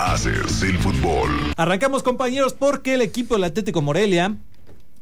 Haces 0.00 0.62
el 0.62 0.78
fútbol. 0.78 1.28
Arrancamos 1.56 2.04
compañeros 2.04 2.54
porque 2.54 2.94
el 2.94 3.02
equipo 3.02 3.34
del 3.34 3.42
Atlético 3.42 3.82
Morelia 3.82 4.36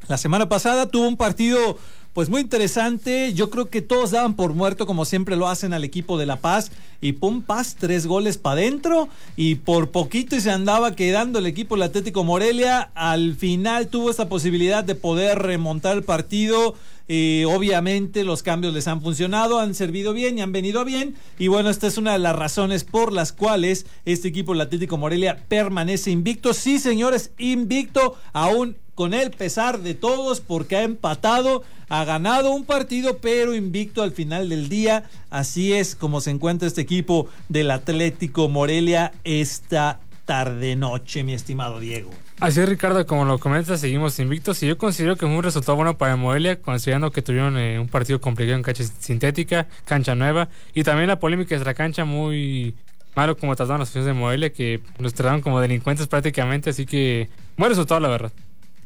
la 0.08 0.17
semana 0.17 0.49
pasada 0.49 0.88
tuvo 0.88 1.07
un 1.07 1.19
partido 1.19 1.76
pues 2.15 2.30
muy 2.30 2.41
interesante. 2.41 3.35
Yo 3.35 3.51
creo 3.51 3.69
que 3.69 3.82
todos 3.82 4.12
daban 4.12 4.37
por 4.37 4.54
muerto, 4.54 4.87
como 4.87 5.04
siempre 5.04 5.37
lo 5.37 5.48
hacen 5.48 5.74
al 5.74 5.85
equipo 5.85 6.17
de 6.17 6.24
La 6.24 6.37
Paz. 6.37 6.72
Y 7.03 7.12
pum, 7.12 7.43
paz, 7.43 7.77
tres 7.79 8.06
goles 8.06 8.38
para 8.38 8.62
adentro. 8.62 9.11
Y 9.37 9.56
por 9.56 9.90
poquito 9.90 10.35
y 10.35 10.40
se 10.40 10.51
andaba 10.51 10.97
quedando 10.97 11.40
el 11.40 11.47
equipo 11.47 11.74
del 11.74 11.83
Atlético 11.83 12.24
Morelia. 12.24 12.90
Al 12.94 13.35
final 13.35 13.88
tuvo 13.88 14.08
esta 14.10 14.31
posibilidad 14.31 14.83
de 14.83 14.94
poder 14.94 15.40
remontar 15.40 15.94
el 15.94 16.05
partido. 16.05 16.74
Obviamente 17.09 18.25
los 18.25 18.43
cambios 18.43 18.75
les 18.75 18.88
han 18.88 19.01
funcionado, 19.01 19.61
han 19.61 19.75
servido 19.75 20.12
bien 20.12 20.38
y 20.38 20.43
han 20.43 20.52
venido 20.52 20.84
bien. 20.84 21.15
Y 21.38 21.48
bueno, 21.48 21.70
esta 21.70 21.87
es 21.87 21.98
una 21.98 22.12
de 22.12 22.19
las 22.19 22.34
razones 22.34 22.84
por 22.84 23.12
las 23.12 23.33
cuales 23.33 23.87
este 24.05 24.29
equipo 24.29 24.52
del 24.52 24.62
Atlético 24.62 24.97
Morelia 24.97 25.45
permanece 25.48 26.11
invicto. 26.11 26.52
Sí, 26.52 26.79
señores, 26.79 27.30
invicto 27.38 28.16
aún 28.33 28.77
con 28.97 29.12
el 29.12 29.30
pesar 29.30 29.80
de 29.80 29.95
todos 29.95 30.41
porque 30.41 30.77
ha 30.77 30.83
empatado, 30.83 31.62
ha 31.91 32.05
ganado 32.05 32.50
un 32.50 32.64
partido, 32.64 33.19
pero 33.19 33.55
invicto 33.55 34.02
al 34.02 34.11
final 34.11 34.48
del 34.48 34.69
día. 34.70 35.05
Así 35.28 35.75
es 35.75 35.95
como 35.95 36.20
se 36.20 36.30
encuentra 36.30 36.66
este 36.66 36.80
equipo 36.80 37.28
del 37.50 37.70
Atlético 37.70 38.48
Morelia 38.48 39.12
esta 39.23 40.00
tarde 40.26 40.76
noche, 40.76 41.24
mi 41.24 41.32
estimado 41.32 41.80
Diego. 41.80 42.10
Así 42.40 42.60
es, 42.60 42.68
Ricardo, 42.68 43.06
como 43.06 43.24
lo 43.24 43.38
comentas, 43.38 43.80
seguimos 43.80 44.18
invictos 44.18 44.62
y 44.62 44.66
yo 44.66 44.76
considero 44.76 45.16
que 45.16 45.24
fue 45.24 45.34
un 45.34 45.42
resultado 45.42 45.76
bueno 45.76 45.96
para 45.96 46.16
Morelia, 46.16 46.60
considerando 46.60 47.10
que 47.10 47.22
tuvieron 47.22 47.56
eh, 47.56 47.78
un 47.78 47.88
partido 47.88 48.20
complicado 48.20 48.56
en 48.56 48.62
cancha 48.62 48.84
sintética, 48.98 49.66
cancha 49.86 50.14
nueva 50.14 50.50
y 50.74 50.82
también 50.82 51.08
la 51.08 51.18
polémica 51.18 51.58
de 51.58 51.64
la 51.64 51.72
cancha 51.72 52.04
muy 52.04 52.74
malo 53.14 53.38
como 53.38 53.56
trataron 53.56 53.80
las 53.80 53.88
aficiones 53.88 54.08
de 54.08 54.12
Morelia, 54.12 54.52
que 54.52 54.82
nos 54.98 55.14
trataron 55.14 55.40
como 55.40 55.60
delincuentes 55.60 56.06
prácticamente, 56.08 56.70
así 56.70 56.84
que 56.84 57.30
buen 57.56 57.70
resultado, 57.70 58.00
la 58.00 58.08
verdad. 58.08 58.32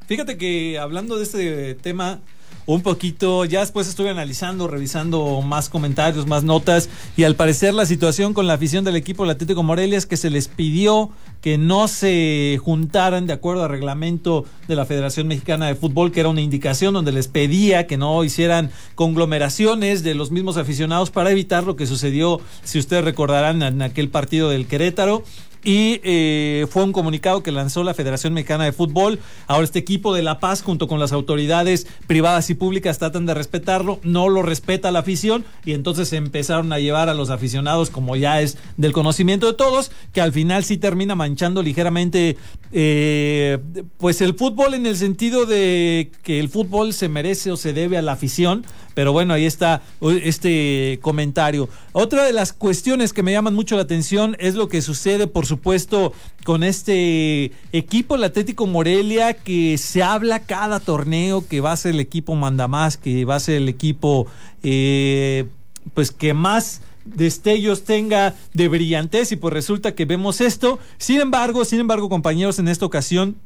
Fíjate 0.06 0.36
que 0.36 0.78
hablando 0.78 1.16
de 1.16 1.25
este 1.25 1.75
tema 1.75 2.20
un 2.67 2.83
poquito, 2.83 3.45
ya 3.45 3.61
después 3.61 3.89
estuve 3.89 4.11
analizando, 4.11 4.69
revisando 4.69 5.43
más 5.43 5.69
comentarios, 5.69 6.27
más 6.27 6.45
notas 6.45 6.89
y 7.17 7.25
al 7.25 7.34
parecer 7.34 7.75
la 7.75 7.87
situación 7.87 8.33
con 8.33 8.47
la 8.47 8.55
afición 8.55 8.84
del 8.84 8.97
equipo 8.97 9.23
del 9.23 9.33
Atlético 9.33 9.62
Morelia 9.62 9.98
es 9.98 10.06
que 10.06 10.17
se 10.17 10.31
les 10.31 10.48
pidió 10.48 11.11
que 11.41 11.59
no 11.59 11.89
se 11.89 12.61
juntaran 12.62 13.27
de 13.27 13.33
acuerdo 13.33 13.65
al 13.65 13.71
reglamento 13.71 14.45
de 14.69 14.77
la 14.77 14.84
Federación 14.84 15.27
Mexicana 15.27 15.67
de 15.67 15.75
Fútbol, 15.75 16.12
que 16.12 16.21
era 16.21 16.28
una 16.28 16.43
indicación 16.43 16.95
donde 16.95 17.12
les 17.12 17.28
pedía 17.28 17.87
que 17.87 17.97
no 17.97 18.23
hicieran 18.25 18.71
conglomeraciones 18.95 20.03
de 20.03 20.15
los 20.15 20.31
mismos 20.31 20.56
aficionados 20.56 21.11
para 21.11 21.31
evitar 21.31 21.65
lo 21.65 21.77
que 21.77 21.87
sucedió, 21.87 22.41
si 22.62 22.78
ustedes 22.78 23.05
recordarán, 23.05 23.62
en 23.62 23.83
aquel 23.83 24.11
partido 24.11 24.51
del 24.51 24.67
Querétaro 24.67 25.25
y 25.62 26.00
eh, 26.05 26.66
fue 26.70 26.84
un 26.84 26.92
comunicado 26.92 27.42
que 27.42 27.53
lanzó 27.53 27.84
la 27.84 27.94
Federación 27.94 28.33
Mexicana 28.33 28.64
de 28.64 28.72
Fútbol. 28.72 29.19
Ahora 29.47 29.64
este 29.64 29.78
equipo 29.78 30.14
de 30.14 30.22
La 30.22 30.41
Paz 30.41 30.62
junto 30.62 30.89
con 30.89 30.98
las 30.98 31.12
autoridades 31.12 31.86
privadas 32.06 32.48
y 32.50 32.55
públicas 32.55 32.98
tratan 32.98 33.27
de 33.27 33.34
respetarlo, 33.34 34.00
no 34.03 34.28
lo 34.28 34.42
respeta 34.42 34.91
la 34.91 35.00
afición. 35.00 35.44
Y 35.64 35.72
entonces 35.72 36.12
empezaron 36.12 36.72
a 36.72 36.78
llevar 36.78 37.08
a 37.08 37.14
los 37.14 37.31
aficionados 37.31 37.91
como 37.91 38.16
ya 38.16 38.41
es 38.41 38.58
del 38.77 38.92
conocimiento 38.92 39.47
de 39.47 39.55
todos, 39.55 39.91
que 40.12 40.20
al 40.20 40.33
final 40.33 40.64
sí 40.64 40.77
termina 40.78 41.14
manchando 41.14 41.62
ligeramente 41.62 42.36
eh, 42.72 43.58
pues 43.98 44.20
el 44.20 44.34
fútbol 44.34 44.75
en 44.75 44.86
el 44.86 44.97
sentido 44.97 45.44
de 45.44 46.11
que 46.22 46.41
el 46.41 46.48
fútbol 46.48 46.92
se 46.92 47.08
merece 47.08 47.50
o 47.50 47.56
se 47.56 47.72
debe 47.72 47.98
a 47.98 48.03
la 48.03 48.12
afición 48.12 48.64
pero 48.94 49.12
bueno, 49.12 49.34
ahí 49.34 49.44
está 49.44 49.83
este 50.22 50.98
comentario. 51.02 51.69
Otra 51.92 52.24
de 52.24 52.33
las 52.33 52.52
cuestiones 52.52 53.12
que 53.12 53.22
me 53.22 53.32
llaman 53.32 53.55
mucho 53.55 53.77
la 53.77 53.82
atención 53.82 54.36
es 54.38 54.55
lo 54.55 54.69
que 54.69 54.82
sucede, 54.82 55.27
por 55.27 55.47
supuesto, 55.47 56.12
con 56.44 56.62
este 56.62 57.52
equipo, 57.72 58.16
el 58.16 58.24
Atlético 58.24 58.66
Morelia, 58.66 59.34
que 59.34 59.78
se 59.78 60.02
habla 60.02 60.41
cada 60.41 60.80
torneo 60.80 61.47
que 61.47 61.60
va 61.60 61.72
a 61.72 61.77
ser 61.77 61.94
el 61.94 62.00
equipo 62.00 62.34
manda 62.34 62.69
más, 62.69 62.97
que 62.97 63.24
va 63.24 63.36
a 63.36 63.41
ser 63.41 63.56
el 63.56 63.69
equipo, 63.69 64.26
eh, 64.62 65.47
pues 65.94 66.10
que 66.10 66.34
más 66.34 66.82
destellos 67.04 67.84
tenga 67.84 68.34
de 68.54 68.69
brillantez 68.69 69.32
y 69.32 69.36
pues 69.36 69.53
resulta 69.53 69.94
que 69.94 70.04
vemos 70.04 70.41
esto. 70.41 70.78
Sin 70.98 71.20
embargo, 71.20 71.65
sin 71.65 71.81
embargo, 71.81 72.09
compañeros, 72.09 72.59
en 72.59 72.69
esta 72.69 72.86
ocasión 72.86 73.36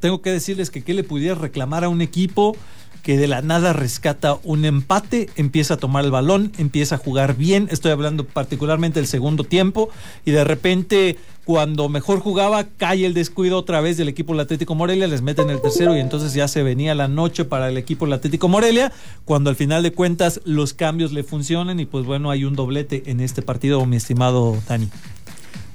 tengo 0.00 0.22
que 0.22 0.30
decirles 0.30 0.70
que 0.70 0.82
qué 0.82 0.94
le 0.94 1.04
pudiera 1.04 1.34
reclamar 1.34 1.84
a 1.84 1.88
un 1.88 2.00
equipo 2.00 2.56
que 3.02 3.16
de 3.16 3.26
la 3.26 3.42
nada 3.42 3.72
rescata 3.72 4.38
un 4.44 4.64
empate, 4.64 5.30
empieza 5.36 5.74
a 5.74 5.76
tomar 5.76 6.04
el 6.04 6.10
balón, 6.10 6.52
empieza 6.58 6.96
a 6.96 6.98
jugar 6.98 7.36
bien, 7.36 7.68
estoy 7.70 7.92
hablando 7.92 8.24
particularmente 8.24 9.00
del 9.00 9.06
segundo 9.06 9.44
tiempo, 9.44 9.90
y 10.24 10.32
de 10.32 10.44
repente 10.44 11.16
cuando 11.44 11.88
mejor 11.88 12.20
jugaba 12.20 12.64
cae 12.76 13.04
el 13.06 13.14
descuido 13.14 13.58
otra 13.58 13.80
vez 13.80 13.96
del 13.96 14.08
equipo 14.08 14.32
del 14.32 14.40
Atlético 14.40 14.74
Morelia, 14.74 15.06
les 15.06 15.22
meten 15.22 15.50
el 15.50 15.60
tercero 15.60 15.96
y 15.96 16.00
entonces 16.00 16.34
ya 16.34 16.46
se 16.46 16.62
venía 16.62 16.94
la 16.94 17.08
noche 17.08 17.44
para 17.44 17.68
el 17.68 17.76
equipo 17.76 18.04
del 18.04 18.12
Atlético 18.12 18.48
Morelia, 18.48 18.92
cuando 19.24 19.50
al 19.50 19.56
final 19.56 19.82
de 19.82 19.92
cuentas 19.92 20.40
los 20.44 20.74
cambios 20.74 21.12
le 21.12 21.24
funcionan 21.24 21.80
y 21.80 21.86
pues 21.86 22.04
bueno, 22.04 22.30
hay 22.30 22.44
un 22.44 22.54
doblete 22.54 23.02
en 23.06 23.20
este 23.20 23.42
partido, 23.42 23.84
mi 23.86 23.96
estimado 23.96 24.56
Dani. 24.68 24.90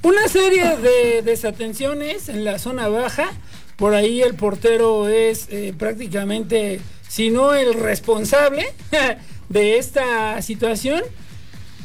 Una 0.04 0.28
serie 0.28 0.78
de 0.78 1.24
desatenciones 1.24 2.30
en 2.30 2.46
la 2.46 2.60
zona 2.60 2.88
baja, 2.88 3.26
por 3.76 3.96
ahí 3.96 4.22
el 4.22 4.36
portero 4.36 5.10
es 5.10 5.48
eh, 5.50 5.74
prácticamente 5.78 6.80
sino 7.08 7.54
el 7.54 7.74
responsable 7.74 8.74
de 9.50 9.78
esta 9.78 10.42
situación. 10.42 11.02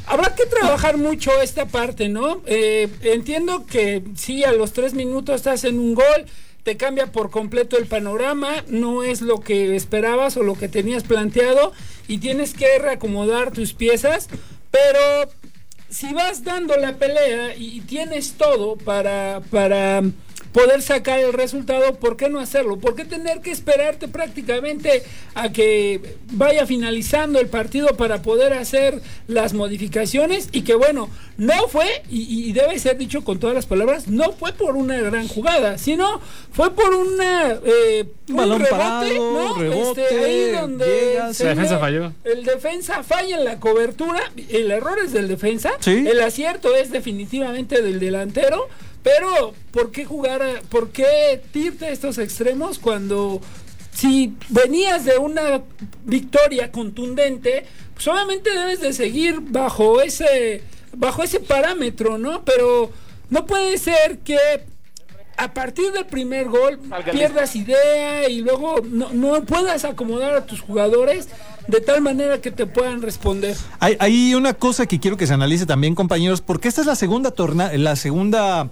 Habrá 0.06 0.34
que 0.34 0.46
trabajar 0.46 0.96
mucho 0.96 1.30
esta 1.40 1.66
parte, 1.66 2.08
¿no? 2.08 2.42
Eh, 2.46 2.88
entiendo 3.02 3.64
que 3.66 4.02
sí, 4.16 4.42
a 4.44 4.52
los 4.52 4.72
tres 4.72 4.94
minutos 4.94 5.36
estás 5.36 5.64
en 5.64 5.78
un 5.78 5.94
gol, 5.94 6.26
te 6.64 6.76
cambia 6.76 7.12
por 7.12 7.30
completo 7.30 7.78
el 7.78 7.86
panorama, 7.86 8.64
no 8.68 9.02
es 9.02 9.20
lo 9.20 9.40
que 9.40 9.76
esperabas 9.76 10.36
o 10.36 10.42
lo 10.42 10.54
que 10.54 10.68
tenías 10.68 11.04
planteado 11.04 11.72
y 12.08 12.18
tienes 12.18 12.54
que 12.54 12.78
reacomodar 12.78 13.52
tus 13.52 13.72
piezas, 13.72 14.28
pero 14.70 15.30
si 15.88 16.12
vas 16.12 16.44
dando 16.44 16.76
la 16.76 16.96
pelea 16.96 17.54
y 17.56 17.80
tienes 17.80 18.34
todo 18.34 18.76
para, 18.76 19.42
para 19.50 20.02
poder 20.52 20.82
sacar 20.82 21.20
el 21.20 21.32
resultado, 21.32 21.94
¿por 21.94 22.16
qué 22.16 22.28
no 22.28 22.40
hacerlo? 22.40 22.78
¿Por 22.78 22.94
qué 22.94 23.04
tener 23.04 23.40
que 23.40 23.50
esperarte 23.50 24.08
prácticamente 24.08 25.02
a 25.34 25.50
que 25.52 26.16
vaya 26.32 26.66
finalizando 26.66 27.38
el 27.38 27.48
partido 27.48 27.96
para 27.96 28.22
poder 28.22 28.52
hacer 28.52 29.00
las 29.28 29.54
modificaciones? 29.54 30.48
Y 30.52 30.62
que 30.62 30.74
bueno, 30.74 31.08
no 31.36 31.68
fue, 31.68 32.02
y, 32.10 32.52
debe 32.52 32.78
ser 32.78 32.98
dicho 32.98 33.24
con 33.24 33.38
todas 33.38 33.54
las 33.54 33.66
palabras, 33.66 34.08
no 34.08 34.32
fue 34.32 34.52
por 34.52 34.76
una 34.76 35.00
gran 35.00 35.28
jugada, 35.28 35.78
sino 35.78 36.20
fue 36.52 36.74
por 36.74 36.94
una, 36.94 37.58
eh, 37.64 38.06
un 38.28 38.36
balón 38.36 38.60
rebote, 38.60 39.18
¿no? 39.18 39.62
Este, 39.62 40.24
ahí 40.24 40.50
donde 40.50 41.16
el 41.16 41.32
defensa 41.32 41.78
falló. 41.78 42.12
El 42.24 42.44
defensa 42.44 43.02
falla 43.02 43.38
en 43.38 43.44
la 43.44 43.60
cobertura, 43.60 44.20
el 44.48 44.70
error 44.70 44.98
es 45.04 45.12
del 45.12 45.28
defensa, 45.28 45.70
el 45.86 46.20
acierto 46.20 46.74
es 46.74 46.90
definitivamente 46.90 47.80
del 47.82 48.00
delantero. 48.00 48.68
Pero, 49.02 49.54
¿por 49.70 49.90
qué 49.90 50.04
jugar, 50.04 50.62
por 50.68 50.90
qué 50.90 51.40
irte 51.54 51.86
a 51.86 51.90
estos 51.90 52.18
extremos 52.18 52.78
cuando 52.78 53.40
si 53.94 54.34
venías 54.48 55.04
de 55.04 55.18
una 55.18 55.62
victoria 56.04 56.70
contundente, 56.70 57.66
pues 57.94 58.08
obviamente 58.08 58.50
debes 58.50 58.80
de 58.80 58.92
seguir 58.92 59.40
bajo 59.40 60.00
ese, 60.00 60.62
bajo 60.94 61.22
ese 61.22 61.40
parámetro, 61.40 62.18
¿no? 62.18 62.44
Pero 62.44 62.90
no 63.30 63.46
puede 63.46 63.78
ser 63.78 64.18
que 64.18 64.38
a 65.40 65.54
partir 65.54 65.90
del 65.92 66.04
primer 66.04 66.48
gol 66.48 66.78
pierdas 67.12 67.56
idea 67.56 68.28
y 68.28 68.42
luego 68.42 68.82
no, 68.86 69.08
no 69.12 69.42
puedas 69.44 69.86
acomodar 69.86 70.34
a 70.34 70.44
tus 70.44 70.60
jugadores 70.60 71.28
de 71.66 71.80
tal 71.80 72.02
manera 72.02 72.42
que 72.42 72.50
te 72.50 72.66
puedan 72.66 73.00
responder. 73.00 73.56
Hay, 73.78 73.96
hay 74.00 74.34
una 74.34 74.52
cosa 74.52 74.84
que 74.84 75.00
quiero 75.00 75.16
que 75.16 75.26
se 75.26 75.32
analice 75.32 75.64
también, 75.64 75.94
compañeros, 75.94 76.42
porque 76.42 76.68
esta 76.68 76.82
es 76.82 76.86
la 76.86 76.94
segunda 76.94 77.30
torna, 77.30 77.72
la 77.72 77.96
segunda 77.96 78.68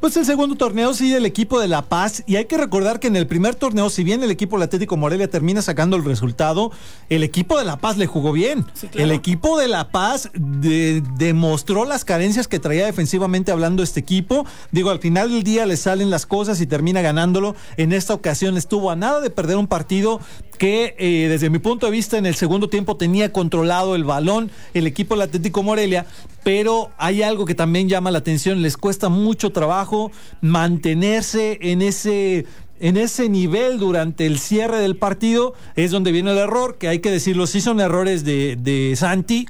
pues 0.00 0.16
el 0.16 0.24
segundo 0.24 0.56
torneo 0.56 0.94
sí 0.94 1.10
del 1.10 1.26
equipo 1.26 1.60
de 1.60 1.68
La 1.68 1.82
Paz 1.82 2.22
y 2.26 2.36
hay 2.36 2.46
que 2.46 2.56
recordar 2.56 3.00
que 3.00 3.08
en 3.08 3.16
el 3.16 3.26
primer 3.26 3.54
torneo, 3.54 3.90
si 3.90 4.02
bien 4.02 4.22
el 4.22 4.30
equipo 4.30 4.56
del 4.56 4.64
Atlético 4.64 4.96
Morelia 4.96 5.28
termina 5.28 5.60
sacando 5.60 5.96
el 5.96 6.04
resultado, 6.04 6.72
el 7.10 7.22
equipo 7.22 7.58
de 7.58 7.64
La 7.66 7.76
Paz 7.76 7.98
le 7.98 8.06
jugó 8.06 8.32
bien. 8.32 8.64
El 8.94 9.12
equipo 9.12 9.58
de 9.58 9.68
La 9.68 9.90
Paz 9.90 10.30
demostró 10.32 11.84
las 11.84 12.04
carencias 12.06 12.48
que 12.48 12.58
traía 12.58 12.86
defensivamente 12.86 13.52
hablando 13.52 13.82
este 13.82 14.00
equipo. 14.00 14.46
Digo, 14.72 14.90
al 14.90 15.00
final 15.00 15.30
del 15.30 15.42
día 15.42 15.66
le 15.66 15.76
salen 15.76 16.08
las 16.08 16.24
cosas 16.24 16.60
y 16.62 16.66
termina 16.66 17.02
ganándolo. 17.02 17.54
En 17.76 17.92
esta 17.92 18.14
ocasión 18.14 18.56
estuvo 18.56 18.90
a 18.90 18.96
nada 18.96 19.20
de 19.20 19.30
perder 19.30 19.58
un 19.58 19.66
partido 19.66 20.20
que 20.60 20.94
eh, 20.98 21.28
desde 21.30 21.48
mi 21.48 21.58
punto 21.58 21.86
de 21.86 21.92
vista 21.92 22.18
en 22.18 22.26
el 22.26 22.34
segundo 22.34 22.68
tiempo 22.68 22.98
tenía 22.98 23.32
controlado 23.32 23.94
el 23.94 24.04
balón 24.04 24.50
el 24.74 24.86
equipo 24.86 25.14
del 25.14 25.22
Atlético 25.22 25.62
Morelia, 25.62 26.04
pero 26.44 26.90
hay 26.98 27.22
algo 27.22 27.46
que 27.46 27.54
también 27.54 27.88
llama 27.88 28.10
la 28.10 28.18
atención, 28.18 28.60
les 28.60 28.76
cuesta 28.76 29.08
mucho 29.08 29.52
trabajo 29.52 30.12
mantenerse 30.42 31.58
en 31.62 31.80
ese 31.80 32.44
en 32.78 32.98
ese 32.98 33.30
nivel 33.30 33.78
durante 33.78 34.26
el 34.26 34.38
cierre 34.38 34.80
del 34.80 34.96
partido. 34.96 35.54
Es 35.76 35.92
donde 35.92 36.12
viene 36.12 36.32
el 36.32 36.38
error, 36.38 36.76
que 36.76 36.88
hay 36.88 36.98
que 36.98 37.10
decirlo, 37.10 37.46
sí 37.46 37.62
son 37.62 37.80
errores 37.80 38.22
de, 38.24 38.56
de 38.56 38.96
Santi, 38.96 39.46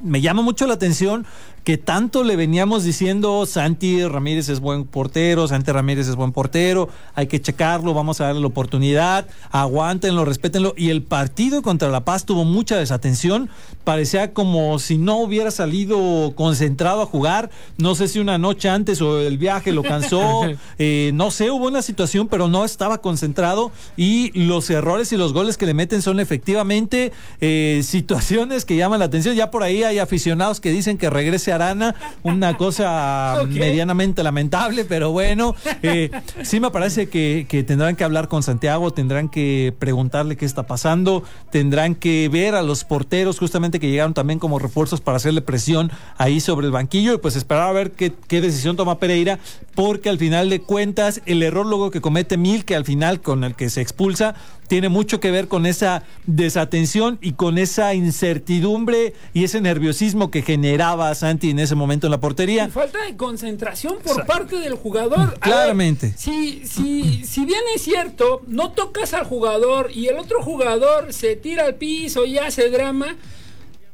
me 0.00 0.20
llama 0.20 0.42
mucho 0.42 0.66
la 0.66 0.74
atención 0.74 1.26
que 1.64 1.78
tanto 1.78 2.24
le 2.24 2.36
veníamos 2.36 2.84
diciendo, 2.84 3.46
Santi 3.46 4.06
Ramírez 4.06 4.50
es 4.50 4.60
buen 4.60 4.84
portero, 4.84 5.48
Santi 5.48 5.72
Ramírez 5.72 6.08
es 6.08 6.14
buen 6.14 6.30
portero, 6.30 6.90
hay 7.14 7.26
que 7.26 7.40
checarlo, 7.40 7.94
vamos 7.94 8.20
a 8.20 8.26
darle 8.26 8.42
la 8.42 8.48
oportunidad, 8.48 9.26
aguántenlo, 9.50 10.26
respétenlo. 10.26 10.74
Y 10.76 10.90
el 10.90 11.02
partido 11.02 11.62
contra 11.62 11.88
La 11.88 12.04
Paz 12.04 12.26
tuvo 12.26 12.44
mucha 12.44 12.76
desatención, 12.76 13.48
parecía 13.82 14.34
como 14.34 14.78
si 14.78 14.98
no 14.98 15.16
hubiera 15.16 15.50
salido 15.50 16.34
concentrado 16.36 17.00
a 17.00 17.06
jugar, 17.06 17.48
no 17.78 17.94
sé 17.94 18.08
si 18.08 18.18
una 18.18 18.36
noche 18.36 18.68
antes 18.68 19.00
o 19.00 19.18
el 19.18 19.38
viaje 19.38 19.72
lo 19.72 19.82
cansó, 19.82 20.42
eh, 20.78 21.12
no 21.14 21.30
sé, 21.30 21.50
hubo 21.50 21.66
una 21.66 21.80
situación, 21.80 22.28
pero 22.28 22.46
no 22.46 22.66
estaba 22.66 22.98
concentrado 22.98 23.72
y 23.96 24.38
los 24.38 24.68
errores 24.68 25.12
y 25.12 25.16
los 25.16 25.32
goles 25.32 25.56
que 25.56 25.64
le 25.64 25.72
meten 25.72 26.02
son 26.02 26.20
efectivamente 26.20 27.10
eh, 27.40 27.80
situaciones 27.82 28.66
que 28.66 28.76
llaman 28.76 28.98
la 28.98 29.06
atención. 29.06 29.34
Ya 29.34 29.50
por 29.50 29.62
ahí 29.62 29.82
hay 29.82 29.93
aficionados 29.98 30.60
que 30.60 30.70
dicen 30.70 30.98
que 30.98 31.10
regrese 31.10 31.52
Arana, 31.52 31.94
una 32.22 32.56
cosa 32.56 33.44
medianamente 33.48 34.22
lamentable, 34.22 34.84
pero 34.84 35.10
bueno, 35.12 35.54
eh, 35.82 36.10
sí 36.42 36.60
me 36.60 36.70
parece 36.70 37.08
que, 37.08 37.46
que, 37.48 37.62
tendrán 37.62 37.96
que 37.96 38.04
hablar 38.04 38.28
con 38.28 38.42
Santiago, 38.42 38.92
tendrán 38.92 39.28
que 39.28 39.74
preguntarle 39.78 40.36
qué 40.36 40.44
está 40.44 40.66
pasando, 40.66 41.24
tendrán 41.50 41.94
que 41.94 42.28
ver 42.28 42.54
a 42.54 42.62
los 42.62 42.84
porteros 42.84 43.38
justamente 43.38 43.80
que 43.80 43.90
llegaron 43.90 44.14
también 44.14 44.38
como 44.38 44.58
refuerzos 44.58 45.00
para 45.00 45.16
hacerle 45.16 45.40
presión 45.40 45.90
ahí 46.16 46.40
sobre 46.40 46.66
el 46.66 46.72
banquillo 46.72 47.14
y 47.14 47.18
pues 47.18 47.36
esperar 47.36 47.68
a 47.68 47.72
ver 47.72 47.92
qué, 47.92 48.12
qué 48.28 48.40
decisión 48.40 48.76
toma 48.76 48.98
Pereira, 48.98 49.38
porque 49.74 50.08
al 50.08 50.18
final 50.18 50.50
de 50.50 50.60
cuentas 50.60 51.20
el 51.26 51.42
error 51.42 51.66
luego 51.66 51.90
que 51.90 52.00
comete 52.00 52.36
Mil, 52.36 52.64
que 52.64 52.76
al 52.76 52.84
final 52.84 53.20
con 53.20 53.44
el 53.44 53.54
que 53.54 53.70
se 53.70 53.80
expulsa, 53.80 54.34
tiene 54.68 54.88
mucho 54.88 55.20
que 55.20 55.30
ver 55.30 55.48
con 55.48 55.66
esa 55.66 56.04
desatención 56.26 57.18
y 57.20 57.32
con 57.32 57.58
esa 57.58 57.94
incertidumbre 57.94 59.14
y 59.32 59.44
ese 59.44 59.60
nerviosismo 59.60 60.30
que 60.30 60.42
generaba 60.42 61.14
Santi 61.14 61.50
en 61.50 61.58
ese 61.58 61.74
momento 61.74 62.06
en 62.06 62.12
la 62.12 62.20
portería. 62.20 62.68
falta 62.68 63.04
de 63.04 63.16
concentración 63.16 63.96
por 64.02 64.24
parte 64.26 64.56
del 64.56 64.74
jugador. 64.74 65.38
Claramente. 65.40 66.14
si, 66.16 66.66
si, 66.66 67.24
si 67.24 67.44
bien 67.44 67.60
es 67.74 67.82
cierto, 67.82 68.42
no 68.46 68.72
tocas 68.72 69.12
al 69.14 69.24
jugador 69.24 69.90
y 69.92 70.06
el 70.06 70.18
otro 70.18 70.42
jugador 70.42 71.12
se 71.12 71.36
tira 71.36 71.66
al 71.66 71.74
piso 71.74 72.24
y 72.24 72.38
hace 72.38 72.70
drama. 72.70 73.16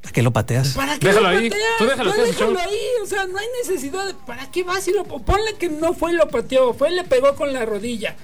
¿Para 0.03 0.13
qué 0.13 0.23
lo 0.23 0.31
pateas? 0.33 0.69
¿Para 0.75 0.99
qué 0.99 1.07
déjalo 1.09 1.31
lo 1.31 1.37
ahí. 1.39 1.51
pateas? 1.51 1.71
Tú 1.79 1.85
déjalo, 1.87 2.13
déjalo 2.13 2.59
ahí. 2.59 2.79
O 3.03 3.07
sea, 3.07 3.27
no 3.27 3.39
hay 3.39 3.47
necesidad. 3.63 4.07
De, 4.07 4.15
¿Para 4.15 4.51
qué 4.51 4.63
vas 4.63 4.87
y 4.89 4.93
lo 4.93 5.05
ponle 5.05 5.55
que 5.59 5.69
no 5.69 5.93
fue 5.95 6.13
y 6.13 6.15
lo 6.17 6.29
pateó? 6.29 6.73
Fue 6.75 6.91
y 6.91 6.95
le 6.95 7.05
pegó 7.05 7.35
con 7.35 7.53
la 7.53 7.65
rodilla. 7.67 8.17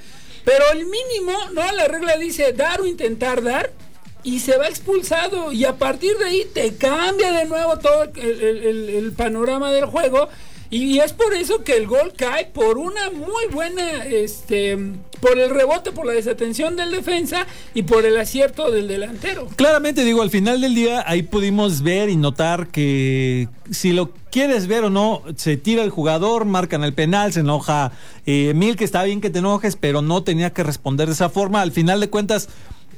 Pero 0.44 0.64
el 0.72 0.86
mínimo, 0.86 1.32
¿no? 1.52 1.72
La 1.72 1.86
regla 1.88 2.16
dice 2.16 2.52
dar 2.52 2.80
o 2.80 2.86
intentar 2.86 3.42
dar. 3.42 3.72
Y 4.22 4.40
se 4.40 4.56
va 4.56 4.68
expulsado. 4.68 5.52
Y 5.52 5.64
a 5.66 5.76
partir 5.76 6.16
de 6.18 6.24
ahí 6.24 6.46
te 6.52 6.76
cambia 6.76 7.32
de 7.32 7.44
nuevo 7.44 7.78
todo 7.78 8.04
el, 8.04 8.18
el- 8.18 8.64
el- 8.64 8.88
el 8.88 9.12
panorama 9.12 9.70
del 9.70 9.84
juego. 9.86 10.28
Y 10.70 10.98
es 10.98 11.12
por 11.12 11.34
eso 11.34 11.62
que 11.62 11.76
el 11.76 11.86
gol 11.86 12.12
cae 12.16 12.46
por 12.46 12.78
una 12.78 13.10
muy 13.10 13.46
buena, 13.52 14.04
este, 14.04 14.76
por 15.20 15.38
el 15.38 15.50
rebote, 15.50 15.92
por 15.92 16.06
la 16.06 16.12
desatención 16.12 16.76
del 16.76 16.90
defensa 16.90 17.46
y 17.74 17.82
por 17.82 18.04
el 18.04 18.16
acierto 18.16 18.70
del 18.70 18.88
delantero. 18.88 19.46
Claramente 19.56 20.04
digo, 20.04 20.22
al 20.22 20.30
final 20.30 20.60
del 20.60 20.74
día 20.74 21.04
ahí 21.06 21.22
pudimos 21.22 21.82
ver 21.82 22.08
y 22.08 22.16
notar 22.16 22.68
que 22.68 23.48
si 23.70 23.92
lo 23.92 24.10
quieres 24.30 24.66
ver 24.66 24.84
o 24.84 24.90
no, 24.90 25.22
se 25.36 25.56
tira 25.56 25.82
el 25.82 25.90
jugador, 25.90 26.44
marcan 26.44 26.84
el 26.84 26.92
penal, 26.92 27.32
se 27.32 27.40
enoja 27.40 27.92
eh, 28.26 28.52
Mil, 28.54 28.76
que 28.76 28.84
está 28.84 29.02
bien 29.04 29.20
que 29.20 29.30
te 29.30 29.38
enojes, 29.38 29.76
pero 29.76 30.02
no 30.02 30.22
tenía 30.22 30.52
que 30.52 30.62
responder 30.62 31.06
de 31.06 31.14
esa 31.14 31.28
forma. 31.28 31.62
Al 31.62 31.72
final 31.72 32.00
de 32.00 32.10
cuentas, 32.10 32.48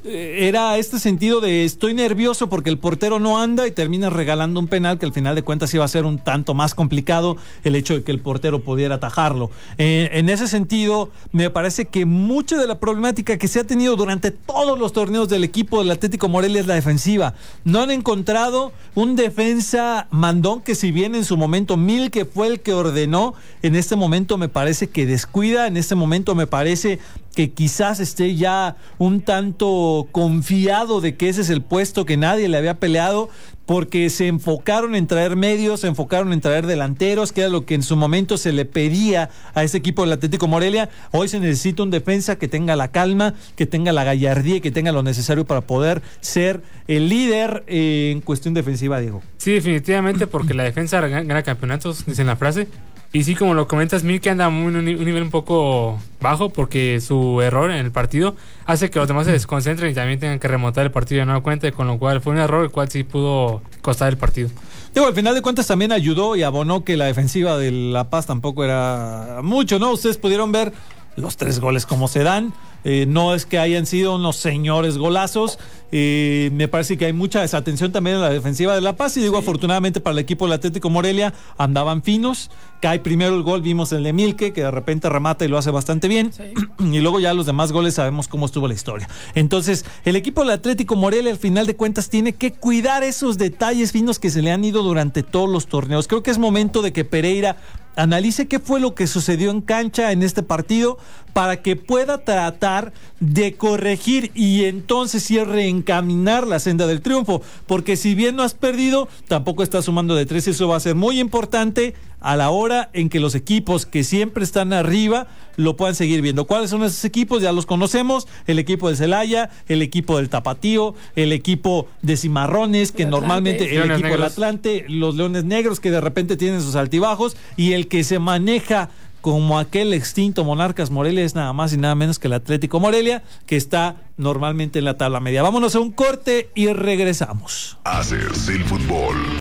era 0.08 0.78
este 0.78 0.99
sentido 0.99 1.40
de 1.40 1.64
estoy 1.64 1.94
nervioso 1.94 2.49
porque 2.49 2.70
el 2.70 2.78
portero 2.78 3.19
no 3.19 3.40
anda 3.40 3.66
y 3.66 3.70
terminas 3.70 4.12
regalando 4.12 4.58
un 4.58 4.66
penal 4.66 4.99
que 4.99 5.06
al 5.06 5.12
final 5.12 5.34
de 5.34 5.43
cuentas 5.43 5.72
iba 5.75 5.84
a 5.84 5.88
ser 5.88 6.05
un 6.05 6.19
tanto 6.19 6.55
más 6.55 6.75
complicado 6.75 7.37
el 7.64 7.76
hecho 7.76 7.94
de 7.94 8.02
que 8.02 8.12
el 8.12 8.20
portero 8.20 8.60
pudiera 8.60 8.96
atajarlo. 8.96 9.50
Eh, 9.76 10.10
en 10.12 10.28
ese 10.28 10.49
sentido, 10.49 11.10
me 11.32 11.50
parece 11.50 11.87
que 11.87 12.06
mucha 12.06 12.56
de 12.56 12.66
la 12.66 12.78
problemática 12.78 13.37
que 13.37 13.49
se 13.49 13.60
ha 13.60 13.64
tenido 13.64 13.96
durante 13.96 14.31
todos 14.31 14.78
los 14.78 14.93
torneos 14.93 15.28
del 15.28 15.44
equipo 15.44 15.81
del 15.81 15.90
Atlético 15.90 16.28
Morelia 16.28 16.60
es 16.60 16.66
la 16.66 16.75
defensiva. 16.75 17.34
No 17.64 17.82
han 17.82 17.90
encontrado 17.90 18.72
un 18.94 19.16
defensa 19.16 20.06
mandón 20.10 20.62
que 20.62 20.75
si 20.75 20.93
bien 20.93 21.14
en 21.14 21.25
su 21.25 21.37
momento 21.37 21.76
Mil 21.76 22.10
que 22.10 22.25
fue 22.25 22.46
el 22.46 22.60
que 22.60 22.72
ordenó, 22.72 23.34
en 23.62 23.76
este 23.76 23.96
momento 23.96 24.38
me 24.38 24.49
parece 24.49 24.88
que 24.88 25.06
descuida, 25.06 25.66
en 25.66 25.76
este 25.76 25.94
momento 25.94 26.34
me 26.34 26.46
parece 26.46 26.99
que 27.38 27.52
quizás 27.52 28.00
esté 28.00 28.34
ya 28.34 28.76
un 28.99 29.20
tanto 29.20 29.98
confiado 30.05 31.00
de 31.00 31.17
que 31.17 31.29
ese 31.29 31.43
es 31.43 31.50
el 31.50 31.62
puesto 31.62 32.05
que 32.05 32.17
nadie 32.17 32.49
le 32.49 32.56
había 32.56 32.75
peleado, 32.75 33.29
porque 33.67 34.09
se 34.09 34.29
enfocaron 34.29 34.95
en 34.95 35.06
traer 35.06 35.37
medios, 35.37 35.81
se 35.81 35.89
enfocaron 35.89 36.33
en 36.33 36.41
traer 36.41 36.67
delanteros, 36.67 37.33
que 37.33 37.43
era 37.43 37.50
lo 37.50 37.67
que 37.67 37.75
en 37.75 37.83
su 37.83 37.97
momento 37.97 38.39
se 38.39 38.53
le 38.53 38.65
pedía 38.65 39.29
a 39.53 39.62
ese 39.62 39.77
equipo 39.77 40.03
del 40.03 40.12
Atlético 40.12 40.49
Morelia. 40.49 40.89
Hoy 41.11 41.29
se 41.29 41.39
necesita 41.39 41.83
un 41.83 41.91
defensa 41.91 42.37
que 42.37 42.49
tenga 42.49 42.77
la 42.77 42.89
calma, 42.89 43.35
que 43.56 43.67
tenga 43.67 43.93
la 43.93 44.05
gallardía 44.05 44.56
y 44.56 44.61
que 44.62 44.71
tenga 44.71 44.91
lo 44.91 45.03
necesario 45.03 45.45
para 45.45 45.61
poder 45.61 46.01
ser 46.21 46.62
el 46.87 47.11
líder 47.11 47.65
eh, 47.67 48.11
en 48.12 48.23
cuestión 48.23 48.55
defensiva, 48.55 49.01
Diego. 49.01 49.23
Sí, 49.37 49.53
definitivamente, 49.53 50.27
porque 50.27 50.55
la 50.55 50.62
defensa 50.62 51.01
gana, 51.03 51.23
gana 51.23 51.43
campeonatos, 51.43 52.06
dicen 52.06 52.27
la 52.27 52.37
frase. 52.37 52.69
Y 53.10 53.25
sí, 53.25 53.34
como 53.34 53.55
lo 53.55 53.66
comentas, 53.66 54.05
Mir 54.05 54.20
que 54.20 54.28
anda 54.28 54.50
ni- 54.50 54.66
un 54.66 54.84
nivel 54.84 55.22
un 55.22 55.31
poco 55.31 55.99
bajo 56.20 56.50
porque 56.50 57.00
su 57.00 57.40
error 57.40 57.70
en 57.70 57.78
el 57.78 57.90
partido 57.90 58.37
hace 58.66 58.90
que 58.90 58.99
los 58.99 59.08
demás 59.08 59.25
se 59.25 59.32
desconcentren 59.32 59.90
y 59.90 59.94
también 59.94 60.20
tengan 60.20 60.38
que 60.38 60.46
remontar 60.46 60.84
el 60.84 60.93
partido 60.93 61.20
de 61.20 61.26
nueva 61.26 61.43
cuenta, 61.43 61.70
con 61.72 61.87
lo 61.87 61.99
cual 61.99 62.20
fue 62.20 62.34
un 62.34 62.38
error 62.38 62.64
el 62.64 62.70
cual 62.70 62.90
sí 62.90 63.05
pudo 63.05 63.62
costar 63.81 64.08
el 64.10 64.19
partido. 64.19 64.50
Digo, 64.94 65.06
al 65.06 65.14
final 65.14 65.34
de 65.34 65.40
cuentas 65.40 65.66
también 65.66 65.90
ayudó 65.93 66.37
y 66.37 66.43
abonó 66.43 66.84
que 66.84 66.99
la 66.99 67.06
defensiva 67.06 67.56
de 67.56 67.70
La 67.70 68.10
Paz 68.10 68.26
tampoco 68.26 68.62
era 68.64 69.38
mucho, 69.43 69.78
¿no? 69.78 69.90
Ustedes 69.93 70.19
pudieron 70.19 70.52
ver 70.52 70.72
los 71.16 71.37
tres 71.38 71.60
goles 71.60 71.87
como 71.87 72.08
se 72.08 72.22
dan. 72.25 72.52
Eh, 72.85 73.07
no 73.09 73.35
es 73.35 73.47
que 73.47 73.59
hayan 73.59 73.87
sido 73.87 74.17
unos 74.17 74.37
señores 74.37 74.99
golazos. 74.99 75.59
Eh, 75.91 76.51
me 76.53 76.69
parece 76.69 76.99
que 76.99 77.07
hay 77.07 77.13
mucha 77.13 77.41
desatención 77.41 77.93
también 77.93 78.17
en 78.17 78.23
la 78.23 78.31
defensiva 78.31 78.75
de 78.75 78.81
La 78.81 78.97
Paz. 78.97 79.17
Y 79.17 79.21
digo, 79.21 79.39
afortunadamente 79.39 80.01
para 80.01 80.13
el 80.13 80.19
equipo 80.19 80.45
del 80.45 80.53
Atlético 80.53 80.91
Morelia 80.91 81.35
andaban 81.57 82.03
finos. 82.03 82.51
Cae 82.81 83.01
primero 83.01 83.35
el 83.35 83.43
gol, 83.43 83.63
vimos 83.63 83.93
el 83.93 84.05
de 84.05 84.13
Milke, 84.13 84.53
que 84.53 84.63
de 84.63 84.71
repente 84.71 85.09
remata 85.09 85.45
y 85.45 85.49
lo 85.49 85.59
hace 85.59 85.71
bastante 85.71 86.09
bien. 86.09 86.33
Sí. 86.33 86.45
Y 86.99 87.01
luego 87.01 87.21
ya 87.21 87.35
los 87.35 87.47
demás 87.47 87.71
goles 87.73 87.95
sabemos 87.95 88.29
cómo 88.29 88.47
estuvo 88.47 88.67
la 88.67 88.75
historia. 88.75 89.09
Entonces, 89.35 89.85
el 90.05 90.17
equipo 90.17 90.41
del 90.41 90.51
Atlético 90.51 90.97
Morelia, 90.97 91.31
al 91.31 91.39
final 91.39 91.67
de 91.67 91.77
cuentas, 91.77 92.09
tiene 92.09 92.33
que 92.33 92.53
cuidar 92.53 93.03
esos 93.03 93.39
detalles 93.39 93.93
finos 93.93 94.19
que 94.19 94.31
se 94.31 94.43
le 94.43 94.51
han 94.51 94.65
ido 94.65 94.83
durante 94.83 95.23
todos 95.23 95.49
los 95.49 95.67
torneos. 95.67 96.09
Creo 96.09 96.23
que 96.23 96.31
es 96.31 96.39
momento 96.39 96.83
de 96.83 96.93
que 96.93 97.05
Pereira 97.05 97.57
analice 97.99 98.47
qué 98.47 98.61
fue 98.61 98.79
lo 98.79 98.95
que 98.95 99.09
sucedió 99.09 99.50
en 99.50 99.61
cancha 99.61 100.12
en 100.12 100.23
este 100.23 100.45
partido 100.45 100.99
para 101.32 101.63
que 101.63 101.75
pueda 101.75 102.19
tratar 102.19 102.93
de 103.19 103.55
corregir 103.55 104.31
y 104.34 104.65
entonces 104.65 105.25
sí 105.25 105.43
reencaminar 105.43 106.46
la 106.46 106.61
senda 106.61 106.87
del 106.87 107.03
triunfo. 107.03 107.43
Porque 107.67 107.96
si 107.96 108.15
bien 108.15 108.37
no 108.37 108.44
has 108.44 108.55
perdido, 108.55 109.08
tampoco 109.27 109.65
estás 109.65 109.84
sumando 109.84 110.15
de 110.15 110.27
tres. 110.27 110.46
Eso 110.46 110.69
va 110.69 110.77
a 110.77 110.81
ser 110.81 110.94
muy 110.94 111.19
importante 111.19 111.94
a 112.20 112.37
la 112.37 112.51
hora 112.51 112.91
en 112.93 113.08
que 113.08 113.20
los 113.20 113.34
equipos 113.34 113.87
que 113.87 114.05
siempre 114.05 114.44
están 114.44 114.72
arriba 114.72 115.27
lo 115.56 115.77
puedan 115.77 115.94
seguir 115.94 116.22
viendo. 116.22 116.46
¿Cuáles 116.46 116.70
son 116.70 116.82
esos 116.84 117.05
equipos? 117.05 117.43
Ya 117.43 117.53
los 117.53 117.67
conocemos. 117.67 118.29
El 118.46 118.58
equipo 118.58 118.89
de 118.89 118.96
Celaya, 118.96 119.51
el 119.69 119.82
equipo 119.82 120.17
del 120.17 120.29
Tapatío, 120.29 120.94
el 121.17 121.32
equipo 121.32 121.89
de 122.03 122.17
Cimarrones, 122.17 122.93
que 122.93 123.03
El 123.03 123.08
Atlante. 123.08 123.27
normalmente 123.27 123.65
el 123.65 123.75
Leones 123.75 123.98
equipo 123.98 124.15
del. 124.15 124.22
Atlante, 124.22 124.84
los 124.89 125.17
Leones 125.17 125.44
Negros 125.44 125.81
que 125.81 125.91
de 125.91 126.01
repente 126.01 126.37
tienen 126.37 126.63
sus 126.63 126.77
altibajos 126.77 127.37
y 127.56 127.72
el 127.72 127.89
que 127.89 128.05
se 128.05 128.19
maneja 128.19 128.91
como 129.20 129.58
aquel 129.58 129.93
extinto 129.94 130.44
Monarcas 130.44 130.91
Morelia 130.91 131.25
es 131.25 131.34
nada 131.34 131.53
más 131.53 131.72
y 131.72 131.77
nada 131.77 131.94
menos 131.94 132.19
que 132.19 132.29
el 132.29 132.34
Atlético 132.34 132.79
Morelia, 132.81 133.22
que 133.46 133.56
está 133.56 133.96
normalmente 134.17 134.79
en 134.79 134.84
la 134.84 134.96
tabla 134.96 135.20
media. 135.20 135.43
Vámonos 135.43 135.75
a 135.75 135.81
un 135.81 135.91
corte 135.91 136.51
y 136.55 136.69
regresamos. 136.69 137.79
Haces 137.84 138.48
el 138.48 138.65
fútbol. 138.65 139.17